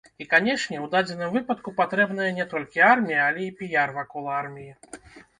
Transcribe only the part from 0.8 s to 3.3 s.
у дадзеным выпадку патрэбная не толькі армія,